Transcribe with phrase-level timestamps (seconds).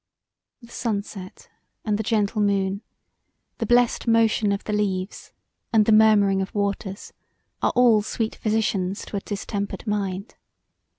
[0.63, 1.47] The sunset
[1.85, 2.81] and the gentle moon,
[3.59, 5.31] the blessed motion of the leaves
[5.71, 7.13] and the murmuring of waters
[7.61, 10.33] are all sweet physicians to a distempered mind.